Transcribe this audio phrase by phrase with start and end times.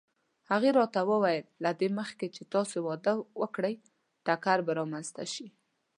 [0.49, 3.75] هغې راته وویل: له دې مخکې چې تاسې واده وکړئ
[4.25, 5.47] ټکر به رامنځته شي.